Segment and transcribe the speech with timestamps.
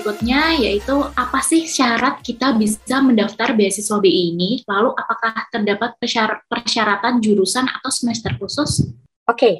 [0.00, 4.64] berikutnya yaitu apa sih syarat kita bisa mendaftar beasiswa BI ini?
[4.64, 6.00] Lalu apakah terdapat
[6.48, 8.80] persyaratan jurusan atau semester khusus?
[8.80, 9.54] Oke, okay.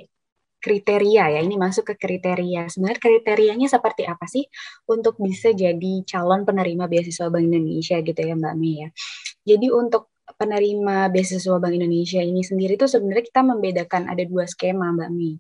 [0.65, 1.41] kriteria ya.
[1.45, 2.73] Ini masuk ke kriteria.
[2.73, 4.49] Sebenarnya kriterianya seperti apa sih
[4.89, 8.89] untuk bisa jadi calon penerima beasiswa Bank Indonesia gitu ya Mbak Mei ya.
[9.45, 10.09] Jadi untuk
[10.41, 15.37] penerima beasiswa Bank Indonesia ini sendiri tuh sebenarnya kita membedakan ada dua skema Mbak Mi.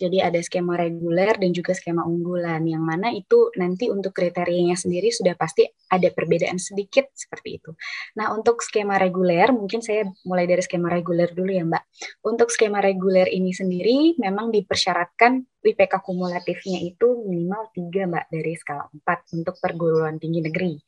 [0.00, 5.12] Jadi ada skema reguler dan juga skema unggulan, yang mana itu nanti untuk kriterianya sendiri
[5.12, 7.76] sudah pasti ada perbedaan sedikit seperti itu.
[8.16, 11.84] Nah untuk skema reguler, mungkin saya mulai dari skema reguler dulu ya Mbak.
[12.24, 18.86] Untuk skema reguler ini sendiri memang dipersyaratkan IPK kumulatifnya itu minimal 3 Mbak dari skala
[18.94, 20.78] 4 untuk perguruan tinggi negeri.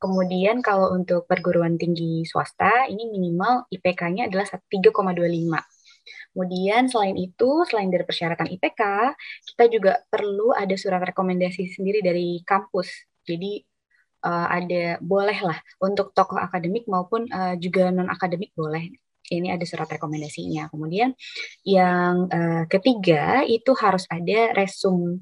[0.00, 5.60] Kemudian kalau untuk perguruan tinggi swasta ini minimal IPK-nya adalah 3,25.
[6.34, 8.82] Kemudian selain itu, selain dari persyaratan IPK,
[9.54, 12.90] kita juga perlu ada surat rekomendasi sendiri dari kampus.
[13.22, 13.62] Jadi
[14.24, 18.90] uh, ada bolehlah untuk tokoh akademik maupun uh, juga non akademik boleh.
[19.30, 20.68] Ini ada surat rekomendasinya.
[20.68, 21.16] Kemudian
[21.64, 25.20] yang uh, ketiga itu harus ada resum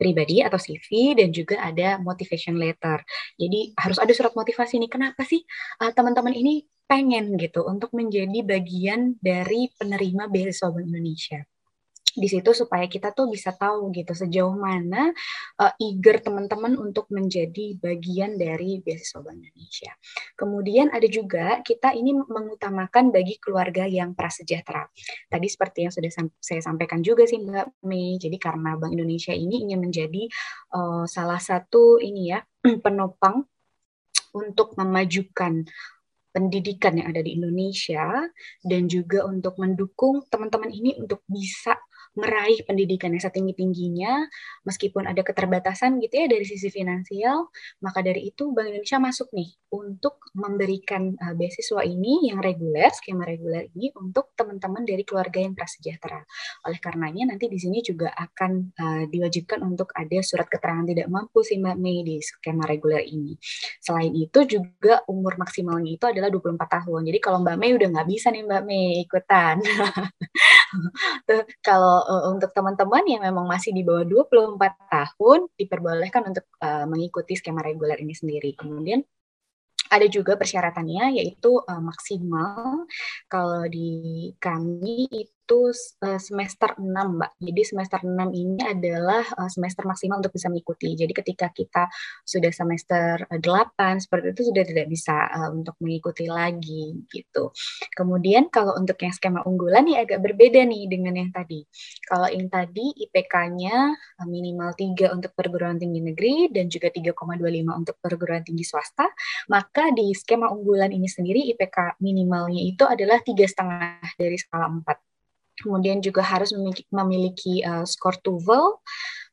[0.00, 3.04] pribadi atau CV dan juga ada motivation letter.
[3.38, 4.90] Jadi harus ada surat motivasi nih.
[4.90, 5.44] Kenapa sih
[5.78, 6.54] teman-teman uh, ini
[6.88, 11.40] pengen gitu untuk menjadi bagian dari penerima beasiswa Bank Indonesia
[12.12, 15.12] di situ supaya kita tuh bisa tahu gitu sejauh mana
[15.60, 19.92] uh, eager teman-teman untuk menjadi bagian dari beasiswa Bank Indonesia.
[20.36, 24.84] Kemudian ada juga kita ini mengutamakan bagi keluarga yang prasejahtera.
[25.28, 28.20] Tadi seperti yang sudah saya sampaikan juga sih Mbak Mei.
[28.20, 30.28] Jadi karena Bank Indonesia ini ingin menjadi
[30.76, 32.44] uh, salah satu ini ya
[32.84, 33.48] penopang
[34.32, 35.64] untuk memajukan
[36.32, 38.24] pendidikan yang ada di Indonesia
[38.64, 41.76] dan juga untuk mendukung teman-teman ini untuk bisa
[42.18, 44.28] meraih pendidikan yang setinggi-tingginya
[44.68, 47.48] meskipun ada keterbatasan gitu ya dari sisi finansial
[47.80, 53.24] maka dari itu Bank Indonesia masuk nih untuk memberikan uh, beasiswa ini yang reguler skema
[53.24, 56.20] reguler ini untuk teman-teman dari keluarga yang prasejahtera.
[56.68, 61.40] Oleh karenanya nanti di sini juga akan uh, diwajibkan untuk ada surat keterangan tidak mampu
[61.40, 63.36] sih Mbak Mei di skema reguler ini.
[63.80, 67.00] Selain itu juga umur maksimalnya itu adalah 24 tahun.
[67.08, 69.56] Jadi kalau Mbak Mei udah nggak bisa nih Mbak Mei ikutan
[71.66, 77.36] kalau uh, untuk teman-teman yang memang masih di bawah 24 tahun diperbolehkan untuk uh, mengikuti
[77.36, 78.56] skema reguler ini sendiri.
[78.56, 79.04] Kemudian
[79.92, 82.88] ada juga persyaratannya yaitu uh, maksimal
[83.28, 87.32] kalau di kami itu uh, semester 6, Mbak.
[87.36, 90.96] Jadi semester 6 ini adalah uh, semester maksimal untuk bisa mengikuti.
[90.96, 91.92] Jadi ketika kita
[92.24, 95.16] sudah semester uh, 8 seperti itu sudah tidak bisa
[95.52, 97.52] untuk mengikuti lagi gitu.
[97.92, 101.64] Kemudian kalau untuk yang skema unggulan ya agak berbeda nih dengan yang tadi.
[102.08, 103.76] Kalau yang tadi IPK-nya
[104.24, 109.08] minimal 3 untuk perguruan tinggi negeri dan juga 3,25 untuk perguruan tinggi swasta,
[109.50, 115.11] maka di skema unggulan ini sendiri IPK minimalnya itu adalah tiga setengah dari skala 4.
[115.58, 118.80] Kemudian juga harus memiliki, memiliki uh, skor TOEFL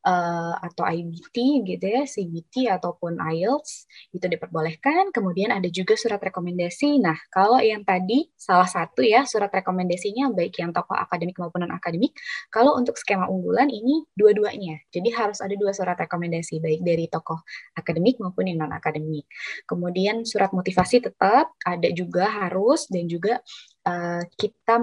[0.06, 5.12] uh, atau IBT gitu ya, CBT ataupun IELTS itu diperbolehkan.
[5.12, 7.02] Kemudian ada juga surat rekomendasi.
[7.02, 11.74] Nah, kalau yang tadi salah satu ya surat rekomendasinya baik yang tokoh akademik maupun non
[11.76, 12.16] akademik.
[12.54, 14.80] Kalau untuk skema unggulan ini dua-duanya.
[14.94, 17.42] Jadi harus ada dua surat rekomendasi baik dari tokoh
[17.76, 19.28] akademik maupun yang non akademik.
[19.68, 23.42] Kemudian surat motivasi tetap ada juga harus dan juga
[23.86, 24.80] uh, kita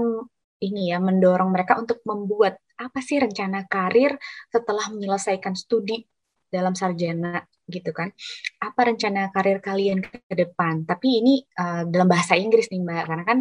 [0.68, 4.18] ini ya mendorong mereka untuk membuat apa sih rencana karir
[4.52, 6.04] setelah menyelesaikan studi
[6.46, 8.10] dalam sarjana gitu kan.
[8.62, 10.86] Apa rencana karir kalian ke depan?
[10.86, 13.38] Tapi ini uh, dalam bahasa Inggris nih mbak karena kan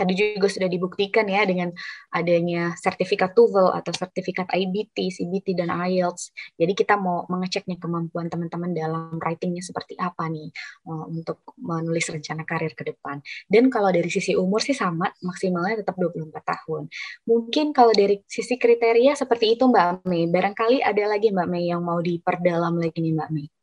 [0.00, 1.68] tadi juga sudah dibuktikan ya dengan
[2.08, 6.32] adanya sertifikat TOEFL atau sertifikat IBT, CBT dan IELTS.
[6.56, 10.48] Jadi kita mau mengeceknya kemampuan teman-teman dalam writingnya seperti apa nih
[10.88, 13.20] uh, untuk menulis rencana karir ke depan.
[13.44, 16.88] Dan kalau dari sisi umur sih sama, maksimalnya tetap 24 tahun.
[17.28, 20.24] Mungkin kalau dari sisi kriteria seperti itu Mbak Mei.
[20.32, 23.59] Barangkali ada lagi Mbak Mei yang mau diperdalam lagi nih Mbak Mei.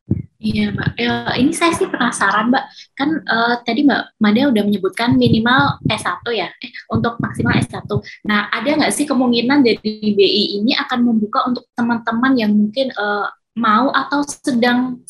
[0.48, 2.64] Iya Mbak, ya, ini saya sih penasaran Mbak,
[2.96, 7.84] kan uh, tadi Mbak Mada udah menyebutkan minimal S1 ya, eh, untuk maksimal S1.
[8.24, 13.28] Nah, ada nggak sih kemungkinan dari BI ini akan membuka untuk teman-teman yang mungkin uh,
[13.60, 15.04] mau atau sedang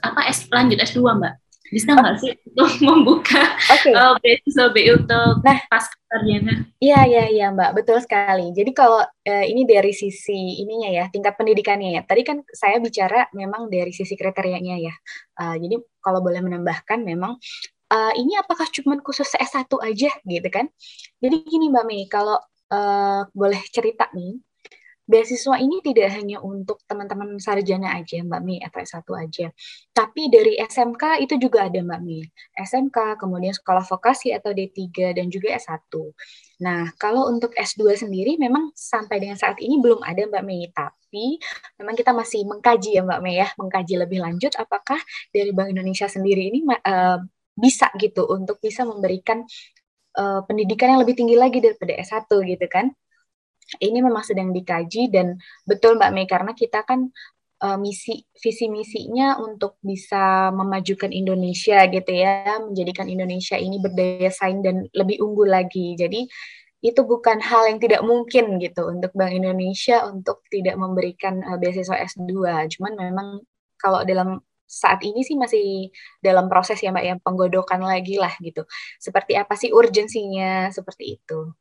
[0.00, 1.34] apa S lanjut S2 Mbak?
[1.70, 3.94] Bisa nggak sih untuk membuka okay.
[3.94, 6.66] uh, beasiswa BI untuk nah, pas sarjana?
[6.82, 8.50] Iya iya iya Mbak, betul sekali.
[8.50, 12.02] Jadi kalau uh, ini dari sisi ininya ya, tingkat pendidikannya ya.
[12.02, 14.94] Tadi kan saya bicara memang dari sisi kriterianya ya.
[15.38, 17.38] Uh, jadi kalau boleh menambahkan memang
[17.94, 20.66] uh, ini apakah cuma khusus S1 aja gitu kan?
[21.22, 22.38] Jadi gini Mbak Mei, kalau
[22.74, 24.38] uh, boleh cerita nih,
[25.10, 29.46] beasiswa ini tidak hanya untuk teman-teman sarjana aja Mbak Mi atau S1 aja.
[29.90, 32.22] Tapi dari SMK itu juga ada Mbak Mi.
[32.54, 35.90] SMK, kemudian sekolah vokasi atau D3 dan juga S1.
[36.62, 41.42] Nah, kalau untuk S2 sendiri memang sampai dengan saat ini belum ada Mbak Mei, tapi
[41.80, 45.00] memang kita masih mengkaji ya Mbak Mei ya, mengkaji lebih lanjut apakah
[45.34, 47.18] dari Bank Indonesia sendiri ini uh,
[47.58, 49.42] bisa gitu untuk bisa memberikan
[50.20, 52.92] uh, pendidikan yang lebih tinggi lagi daripada S1 gitu kan
[53.78, 57.14] ini memang sedang dikaji dan betul Mbak Mei karena kita kan
[57.62, 64.64] uh, misi visi misinya untuk bisa memajukan Indonesia gitu ya, menjadikan Indonesia ini berdaya saing
[64.64, 65.94] dan lebih unggul lagi.
[65.94, 66.26] Jadi
[66.80, 71.96] itu bukan hal yang tidak mungkin gitu untuk Bank Indonesia untuk tidak memberikan uh, beasiswa
[72.08, 72.32] S2.
[72.76, 73.28] Cuman memang
[73.76, 74.40] kalau dalam
[74.70, 75.90] saat ini sih masih
[76.22, 78.64] dalam proses ya Mbak yang penggodokan lagi lah gitu.
[78.96, 81.52] Seperti apa sih urgensinya seperti itu.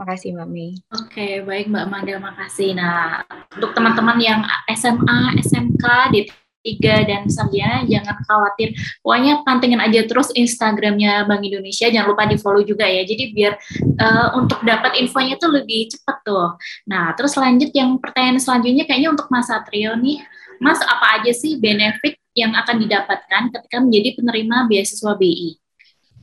[0.00, 0.80] Makasih Mbak Mei.
[0.96, 2.72] Oke, okay, baik Mbak Manda, makasih.
[2.72, 3.20] Nah,
[3.52, 4.40] untuk teman-teman yang
[4.72, 8.72] SMA, SMK, D3 dan sebagainya, jangan khawatir.
[9.04, 13.04] Pokoknya pantengin aja terus Instagramnya Bank Indonesia, jangan lupa di follow juga ya.
[13.04, 13.60] Jadi biar
[14.00, 16.56] uh, untuk dapat infonya tuh lebih cepat tuh.
[16.88, 20.24] Nah, terus lanjut yang pertanyaan selanjutnya kayaknya untuk Mas Satrio nih.
[20.64, 25.60] Mas, apa aja sih benefit yang akan didapatkan ketika menjadi penerima beasiswa BI?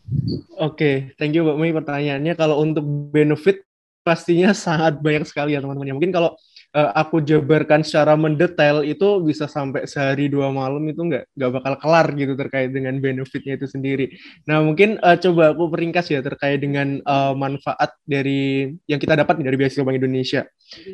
[0.08, 2.34] Oke, okay, thank you Mbak Mei pertanyaannya.
[2.34, 2.82] Kalau untuk
[3.14, 3.67] benefit
[4.08, 6.00] pastinya sangat banyak sekali ya teman-teman.
[6.00, 6.40] Mungkin kalau
[6.72, 11.74] uh, aku jabarkan secara mendetail itu bisa sampai sehari dua malam itu nggak nggak bakal
[11.82, 14.16] kelar gitu terkait dengan benefitnya itu sendiri.
[14.48, 19.44] Nah mungkin uh, coba aku peringkas ya terkait dengan uh, manfaat dari yang kita dapat
[19.44, 20.42] dari beasiswa Bank Indonesia.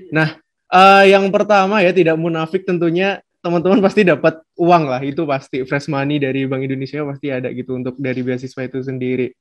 [0.10, 0.38] Nah
[0.74, 5.92] uh, yang pertama ya tidak munafik tentunya teman-teman pasti dapat uang lah itu pasti fresh
[5.92, 9.36] money dari Bank Indonesia pasti ada gitu untuk dari beasiswa itu sendiri.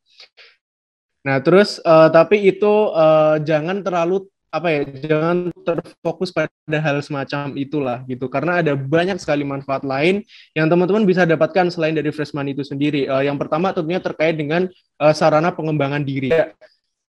[1.22, 7.56] Nah, terus uh, tapi itu uh, jangan terlalu apa ya, jangan terfokus pada hal semacam
[7.56, 8.28] itulah gitu.
[8.28, 10.20] Karena ada banyak sekali manfaat lain
[10.52, 13.08] yang teman-teman bisa dapatkan selain dari freshman itu sendiri.
[13.08, 14.68] Uh, yang pertama tentunya terkait dengan
[15.00, 16.34] uh, sarana pengembangan diri.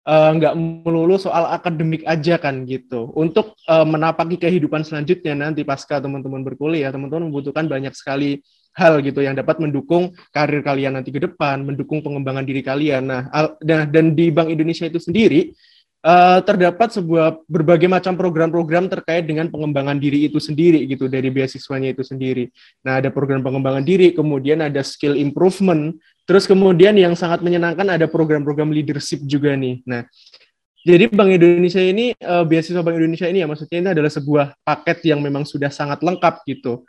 [0.00, 3.14] Uh, nggak melulu soal akademik aja kan gitu.
[3.16, 8.42] Untuk uh, menapaki kehidupan selanjutnya nanti pasca teman-teman berkuliah, teman-teman membutuhkan banyak sekali
[8.74, 13.02] hal gitu yang dapat mendukung karir kalian nanti ke depan, mendukung pengembangan diri kalian.
[13.06, 13.22] Nah,
[13.60, 15.50] nah dan di Bank Indonesia itu sendiri
[16.04, 21.92] uh, terdapat sebuah berbagai macam program-program terkait dengan pengembangan diri itu sendiri gitu dari beasiswanya
[21.92, 22.48] itu sendiri.
[22.84, 28.06] Nah, ada program pengembangan diri, kemudian ada skill improvement, terus kemudian yang sangat menyenangkan ada
[28.08, 29.84] program-program leadership juga nih.
[29.84, 30.06] Nah,
[30.80, 35.12] jadi Bank Indonesia ini uh, beasiswa Bank Indonesia ini ya maksudnya ini adalah sebuah paket
[35.12, 36.88] yang memang sudah sangat lengkap gitu.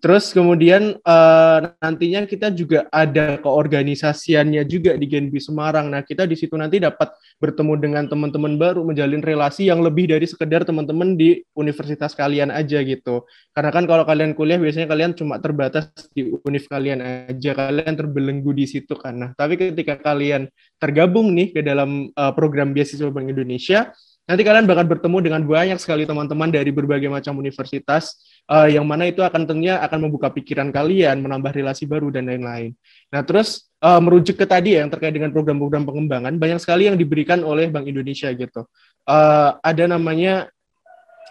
[0.00, 5.92] Terus kemudian uh, nantinya kita juga ada keorganisasiannya juga di Genbi Semarang.
[5.92, 10.24] Nah, kita di situ nanti dapat bertemu dengan teman-teman baru, menjalin relasi yang lebih dari
[10.24, 13.28] sekedar teman-teman di universitas kalian aja gitu.
[13.52, 18.56] Karena kan kalau kalian kuliah biasanya kalian cuma terbatas di univ kalian aja, kalian terbelenggu
[18.56, 19.12] di situ kan.
[19.20, 20.48] Nah, tapi ketika kalian
[20.80, 23.92] tergabung nih ke dalam uh, program beasiswa Bank Indonesia,
[24.24, 28.16] nanti kalian bakal bertemu dengan banyak sekali teman-teman dari berbagai macam universitas
[28.50, 32.74] uh, yang mana itu akan tentunya akan membuka pikiran kalian, menambah relasi baru dan lain-lain.
[33.14, 36.98] Nah, terus uh, merujuk ke tadi ya, yang terkait dengan program-program pengembangan, banyak sekali yang
[36.98, 38.66] diberikan oleh Bank Indonesia gitu.
[39.06, 40.50] Uh, ada namanya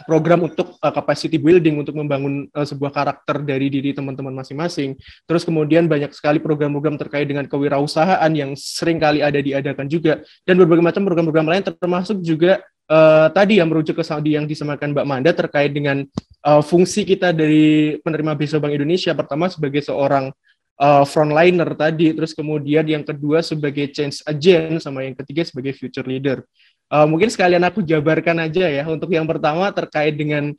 [0.07, 4.95] program untuk uh, capacity building untuk membangun uh, sebuah karakter dari diri teman-teman masing-masing.
[5.27, 10.55] Terus kemudian banyak sekali program-program terkait dengan kewirausahaan yang sering kali ada diadakan juga dan
[10.55, 15.07] berbagai macam program-program lain termasuk juga uh, tadi yang merujuk ke Saudi yang disamakan Mbak
[15.07, 16.03] Manda terkait dengan
[16.43, 20.33] uh, fungsi kita dari penerima beasiswa Bank Indonesia pertama sebagai seorang
[20.81, 26.05] uh, frontliner tadi, terus kemudian yang kedua sebagai change agent, sama yang ketiga sebagai future
[26.05, 26.41] leader.
[26.89, 30.49] Uh, mungkin sekalian aku jabarkan aja ya untuk yang pertama terkait dengan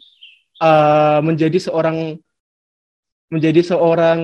[0.62, 2.14] uh, menjadi seorang
[3.30, 4.20] menjadi seorang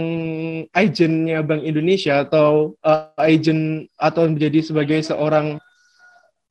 [0.75, 5.59] agentnya Bank Indonesia atau uh, agent atau menjadi sebagai seorang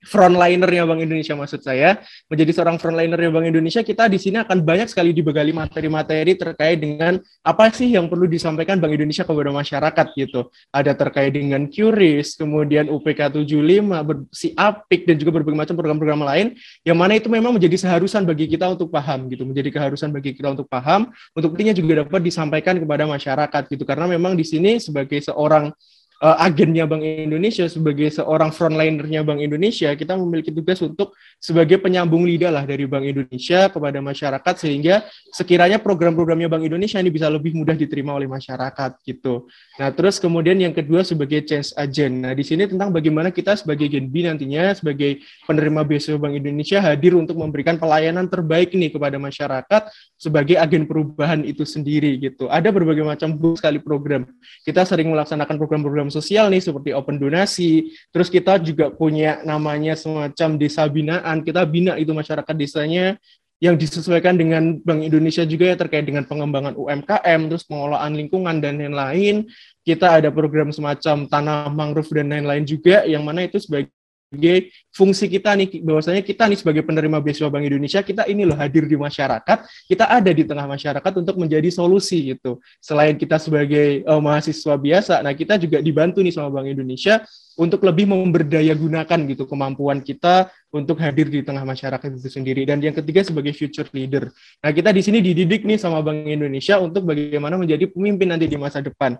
[0.06, 2.00] frontlinernya Bank Indonesia maksud saya.
[2.30, 7.18] Menjadi seorang frontlinernya Bank Indonesia kita di sini akan banyak sekali dibekali materi-materi terkait dengan
[7.42, 10.48] apa sih yang perlu disampaikan Bank Indonesia kepada masyarakat gitu.
[10.70, 16.48] Ada terkait dengan QRIS kemudian UPK 75 si APIK dan juga berbagai macam program-program lain
[16.86, 19.44] yang mana itu memang menjadi seharusan bagi kita untuk paham gitu.
[19.44, 23.84] Menjadi keharusan bagi kita untuk paham untuk intinya juga dapat disampaikan kepada masyarakat gitu.
[23.84, 25.74] Karena memang di sini sebagai seorang
[26.22, 32.24] uh, agennya Bank Indonesia sebagai seorang frontlinernya Bank Indonesia kita memiliki tugas untuk sebagai penyambung
[32.24, 35.04] lidah lah dari Bank Indonesia kepada masyarakat sehingga
[35.34, 39.50] sekiranya program-programnya Bank Indonesia ini bisa lebih mudah diterima oleh masyarakat gitu.
[39.82, 42.24] Nah terus kemudian yang kedua sebagai change agent.
[42.24, 46.80] Nah di sini tentang bagaimana kita sebagai Gen B nantinya sebagai penerima beasiswa Bank Indonesia
[46.80, 49.82] hadir untuk memberikan pelayanan terbaik nih kepada masyarakat
[50.16, 52.48] sebagai agen perubahan itu sendiri gitu.
[52.48, 54.26] Ada berbagai macam sekali program.
[54.64, 57.94] Kita sering melaksanakan program-program sosial nih seperti open donasi.
[58.10, 61.46] Terus kita juga punya namanya semacam desa binaan.
[61.46, 63.16] Kita bina itu masyarakat desanya
[63.64, 68.78] yang disesuaikan dengan Bank Indonesia juga ya terkait dengan pengembangan UMKM, terus pengelolaan lingkungan dan
[68.78, 69.48] lain-lain.
[69.82, 73.90] Kita ada program semacam tanah mangrove dan lain-lain juga yang mana itu sebagai
[74.26, 78.58] sebagai fungsi kita nih bahwasanya kita nih sebagai penerima beasiswa Bank Indonesia kita ini loh
[78.58, 82.58] hadir di masyarakat kita ada di tengah masyarakat untuk menjadi solusi gitu.
[82.84, 87.22] Selain kita sebagai uh, mahasiswa biasa nah kita juga dibantu nih sama Bank Indonesia
[87.56, 92.68] untuk lebih memberdaya gunakan gitu kemampuan kita untuk hadir di tengah masyarakat itu sendiri.
[92.68, 94.28] Dan yang ketiga sebagai future leader.
[94.60, 98.60] Nah kita di sini dididik nih sama Bank Indonesia untuk bagaimana menjadi pemimpin nanti di
[98.60, 99.16] masa depan.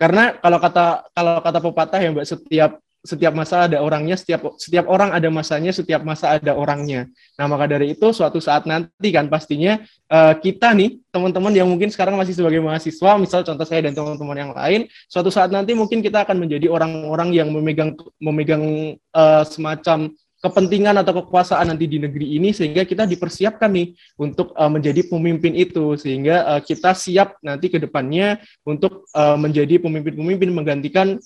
[0.00, 2.70] Karena kalau kata kalau kata pepatah ya Mbak setiap
[3.04, 7.04] setiap masa ada orangnya, setiap setiap orang ada masanya, setiap masa ada orangnya.
[7.36, 9.76] Nah, maka dari itu suatu saat nanti kan pastinya
[10.08, 14.36] uh, kita nih, teman-teman yang mungkin sekarang masih sebagai mahasiswa, misal contoh saya dan teman-teman
[14.40, 20.08] yang lain, suatu saat nanti mungkin kita akan menjadi orang-orang yang memegang memegang uh, semacam
[20.44, 25.56] kepentingan atau kekuasaan nanti di negeri ini sehingga kita dipersiapkan nih untuk uh, menjadi pemimpin
[25.56, 28.36] itu sehingga uh, kita siap nanti ke depannya
[28.68, 31.16] untuk uh, menjadi pemimpin-pemimpin menggantikan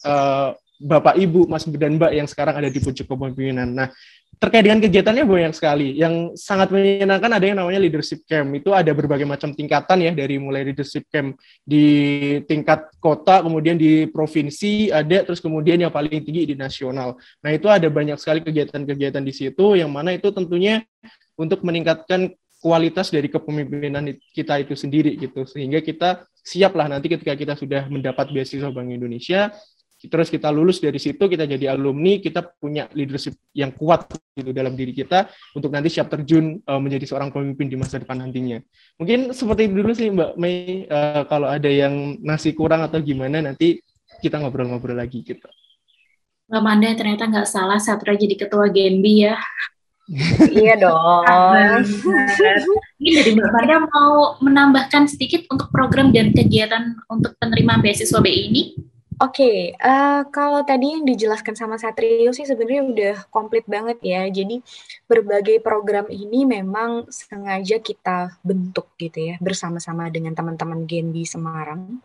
[0.78, 3.66] Bapak Ibu, Mas dan Mbak yang sekarang ada di pucuk kepemimpinan.
[3.66, 3.88] Nah,
[4.38, 5.98] terkait dengan kegiatannya banyak sekali.
[5.98, 8.54] Yang sangat menyenangkan ada yang namanya leadership camp.
[8.54, 11.34] Itu ada berbagai macam tingkatan ya dari mulai leadership camp
[11.66, 11.84] di
[12.46, 17.18] tingkat kota, kemudian di provinsi ada, terus kemudian yang paling tinggi di nasional.
[17.42, 20.86] Nah, itu ada banyak sekali kegiatan-kegiatan di situ yang mana itu tentunya
[21.34, 27.54] untuk meningkatkan kualitas dari kepemimpinan kita itu sendiri gitu sehingga kita siaplah nanti ketika kita
[27.54, 29.54] sudah mendapat beasiswa Bank Indonesia
[30.06, 34.06] terus kita lulus dari situ kita jadi alumni kita punya leadership yang kuat
[34.38, 35.26] gitu dalam diri kita
[35.58, 38.62] untuk nanti siap terjun uh, menjadi seorang pemimpin di masa depan nantinya
[38.94, 43.42] mungkin seperti itu dulu sih Mbak Mei uh, kalau ada yang masih kurang atau gimana
[43.42, 43.82] nanti
[44.22, 45.50] kita ngobrol-ngobrol lagi gitu
[46.46, 49.34] Mbak Manda ternyata nggak salah Satra jadi ketua Genbi ya
[50.56, 50.96] iya dong.
[52.96, 58.40] Mungkin dari Mbak Manda mau menambahkan sedikit untuk program dan kegiatan untuk penerima beasiswa BI
[58.48, 58.62] ini?
[59.18, 64.22] Oke, uh, kalau tadi yang dijelaskan sama Satrio sih sebenarnya udah komplit banget ya.
[64.30, 64.62] Jadi
[65.10, 71.98] berbagai program ini memang sengaja kita bentuk gitu ya bersama-sama dengan teman-teman Genbi Semarang.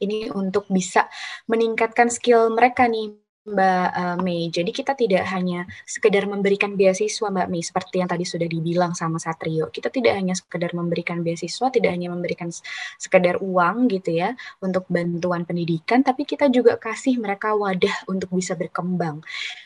[0.00, 1.04] Ini untuk bisa
[1.52, 4.46] meningkatkan skill mereka nih Mbak uh, Mei.
[4.54, 9.18] Jadi kita tidak hanya sekedar memberikan beasiswa Mbak Mei seperti yang tadi sudah dibilang sama
[9.18, 9.66] Satrio.
[9.74, 12.54] Kita tidak hanya sekedar memberikan beasiswa, tidak hanya memberikan
[13.00, 18.54] sekedar uang gitu ya untuk bantuan pendidikan, tapi kita juga kasih mereka wadah untuk bisa
[18.54, 19.18] berkembang.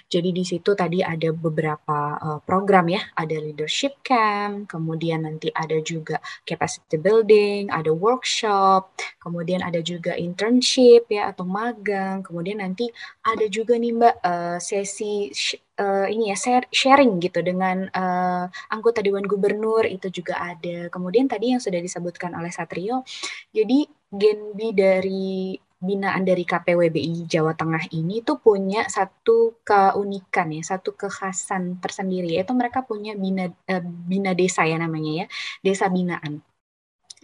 [0.07, 5.83] Jadi di situ tadi ada beberapa uh, program ya, ada leadership camp, kemudian nanti ada
[5.83, 12.87] juga capacity building, ada workshop, kemudian ada juga internship ya atau magang, kemudian nanti
[13.27, 15.35] ada juga nih Mbak uh, sesi
[15.83, 20.87] uh, ini ya share, sharing gitu dengan uh, anggota dewan gubernur itu juga ada.
[20.87, 23.03] Kemudian tadi yang sudah disebutkan oleh Satrio,
[23.51, 30.97] jadi Genbi dari binaan dari KPWBI Jawa Tengah ini tuh punya satu keunikan ya, satu
[30.97, 35.27] kekhasan tersendiri yaitu mereka punya bina uh, bina desa ya namanya ya,
[35.61, 36.41] desa binaan.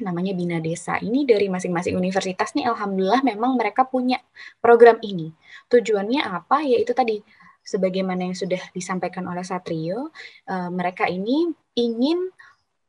[0.00, 0.96] Namanya Bina Desa.
[0.96, 4.16] Ini dari masing-masing universitas nih alhamdulillah memang mereka punya
[4.64, 5.34] program ini.
[5.68, 6.64] Tujuannya apa?
[6.64, 7.20] Yaitu tadi
[7.60, 10.10] sebagaimana yang sudah disampaikan oleh Satrio,
[10.48, 12.32] uh, mereka ini ingin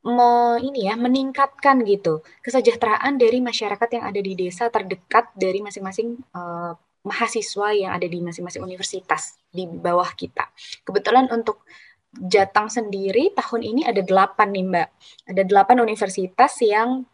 [0.04, 6.20] me, ini ya meningkatkan gitu kesejahteraan dari masyarakat yang ada di desa terdekat dari masing-masing
[6.36, 10.48] uh, mahasiswa yang ada di masing-masing universitas di bawah kita.
[10.88, 11.68] Kebetulan untuk
[12.14, 14.90] Jatang sendiri tahun ini ada delapan nih Mbak.
[15.34, 17.10] Ada delapan universitas yang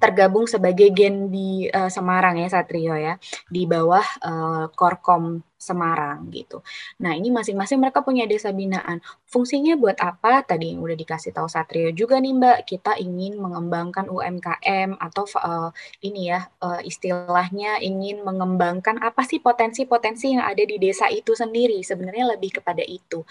[0.00, 3.20] tergabung sebagai gen di uh, Semarang ya Satrio ya
[3.52, 6.64] di bawah uh, Korkom Semarang gitu.
[7.04, 8.98] Nah ini masing-masing mereka punya desa binaan.
[9.28, 10.42] Fungsinya buat apa?
[10.42, 12.58] Tadi udah dikasih tahu Satrio juga nih Mbak.
[12.66, 15.70] Kita ingin mengembangkan UMKM atau uh,
[16.02, 21.78] ini ya uh, istilahnya ingin mengembangkan apa sih potensi-potensi yang ada di desa itu sendiri.
[21.84, 23.22] Sebenarnya lebih kepada itu.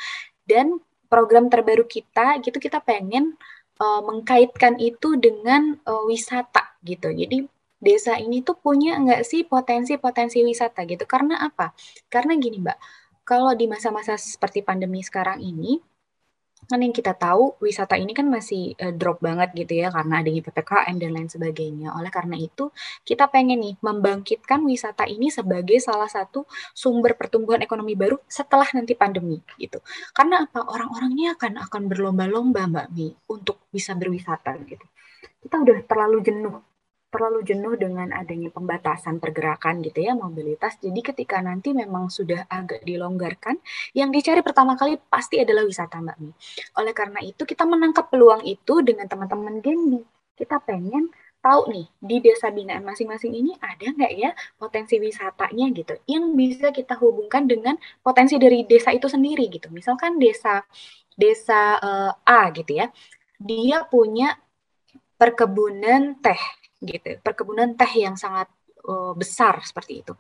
[0.45, 0.79] Dan
[1.11, 3.35] program terbaru kita gitu kita pengen
[3.83, 7.11] uh, mengkaitkan itu dengan uh, wisata gitu.
[7.11, 7.43] Jadi
[7.81, 11.03] desa ini tuh punya nggak sih potensi-potensi wisata gitu.
[11.03, 11.75] Karena apa?
[12.07, 12.77] Karena gini Mbak,
[13.27, 15.83] kalau di masa-masa seperti pandemi sekarang ini,
[16.69, 20.41] kan yang kita tahu wisata ini kan masih uh, drop banget gitu ya karena adanya
[20.45, 21.93] PPKM dan lain sebagainya.
[21.97, 22.69] Oleh karena itu,
[23.03, 28.95] kita pengen nih membangkitkan wisata ini sebagai salah satu sumber pertumbuhan ekonomi baru setelah nanti
[28.95, 29.83] pandemi gitu.
[30.15, 30.63] Karena apa?
[30.63, 34.85] Orang-orangnya akan akan berlomba-lomba Mbak Mi untuk bisa berwisata gitu.
[35.41, 36.70] Kita udah terlalu jenuh
[37.11, 40.79] terlalu jenuh dengan adanya pembatasan pergerakan gitu ya mobilitas.
[40.79, 43.59] Jadi ketika nanti memang sudah agak dilonggarkan,
[43.91, 46.31] yang dicari pertama kali pasti adalah wisata Mbak Mi.
[46.79, 50.01] Oleh karena itu kita menangkap peluang itu dengan teman-teman Genbi.
[50.39, 55.97] Kita pengen tahu nih di desa binaan masing-masing ini ada nggak ya potensi wisatanya gitu
[56.05, 57.75] yang bisa kita hubungkan dengan
[58.05, 60.61] potensi dari desa itu sendiri gitu misalkan desa
[61.17, 62.93] desa uh, A gitu ya
[63.41, 64.37] dia punya
[65.17, 66.37] perkebunan teh
[66.81, 68.49] gitu perkebunan teh yang sangat
[68.89, 70.13] uh, besar seperti itu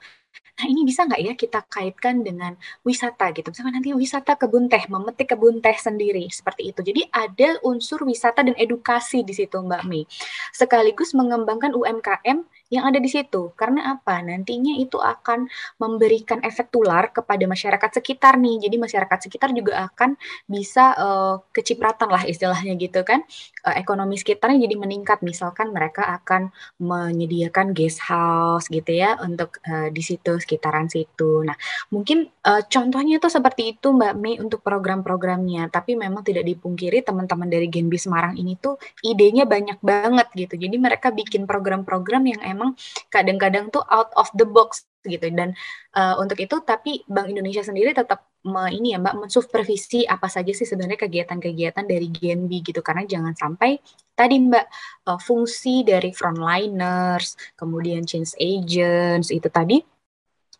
[0.61, 2.53] Nah ini bisa nggak ya kita kaitkan dengan
[2.85, 3.49] wisata gitu.
[3.49, 6.85] Misalnya nanti wisata kebun teh, memetik kebun teh sendiri seperti itu.
[6.85, 10.05] Jadi ada unsur wisata dan edukasi di situ Mbak Mei.
[10.53, 13.51] Sekaligus mengembangkan UMKM yang ada di situ.
[13.57, 14.21] Karena apa?
[14.21, 15.49] Nantinya itu akan
[15.81, 18.61] memberikan efek tular kepada masyarakat sekitar nih.
[18.61, 20.13] Jadi masyarakat sekitar juga akan
[20.45, 23.25] bisa uh, kecipratan lah istilahnya gitu kan.
[23.65, 25.25] Uh, ekonomi sekitarnya jadi meningkat.
[25.25, 31.41] Misalkan mereka akan menyediakan guest house gitu ya untuk uh, di situ sekitaran situ.
[31.41, 31.57] Nah,
[31.89, 35.73] mungkin uh, contohnya itu seperti itu Mbak Mei untuk program-programnya.
[35.73, 40.55] Tapi memang tidak dipungkiri teman-teman dari Genbi Semarang ini tuh idenya banyak banget gitu.
[40.61, 42.77] Jadi mereka bikin program-program yang emang
[43.09, 45.57] kadang-kadang tuh out of the box gitu dan
[45.97, 50.53] uh, untuk itu tapi Bank Indonesia sendiri tetap me, ini ya Mbak mensupervisi apa saja
[50.53, 53.81] sih sebenarnya kegiatan-kegiatan dari GNB gitu karena jangan sampai
[54.13, 54.65] tadi Mbak
[55.09, 59.81] uh, fungsi dari frontliners kemudian change agents itu tadi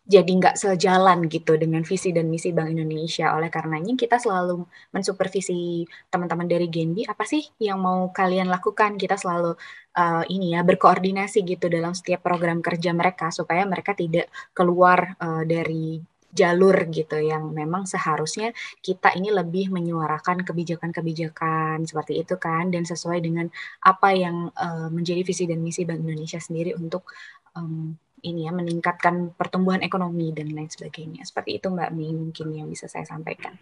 [0.02, 3.30] jadi nggak sejalan gitu dengan visi dan misi Bank Indonesia.
[3.38, 8.98] Oleh karenanya kita selalu mensupervisi teman-teman dari Genbi apa sih yang mau kalian lakukan.
[8.98, 9.54] Kita selalu
[9.94, 15.46] uh, ini ya berkoordinasi gitu dalam setiap program kerja mereka supaya mereka tidak keluar uh,
[15.46, 22.88] dari jalur gitu yang memang seharusnya kita ini lebih menyuarakan kebijakan-kebijakan seperti itu kan dan
[22.88, 23.52] sesuai dengan
[23.84, 27.04] apa yang uh, menjadi visi dan misi Bank Indonesia sendiri untuk
[27.52, 31.26] um, ini ya meningkatkan pertumbuhan ekonomi dan lain sebagainya.
[31.26, 33.54] Seperti itu Mbak Mi mungkin yang bisa saya sampaikan.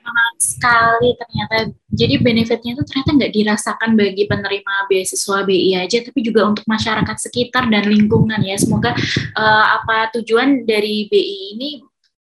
[0.00, 1.56] Sangat sekali ternyata.
[1.92, 7.16] Jadi benefitnya itu ternyata nggak dirasakan bagi penerima beasiswa BI aja, tapi juga untuk masyarakat
[7.20, 8.56] sekitar dan lingkungan ya.
[8.56, 8.96] Semoga
[9.36, 11.70] uh, apa tujuan dari BI ini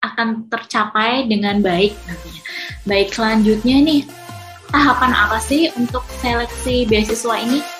[0.03, 2.43] akan tercapai dengan baik nantinya.
[2.83, 4.01] Baik selanjutnya nih,
[4.73, 7.78] tahapan apa sih untuk seleksi beasiswa ini?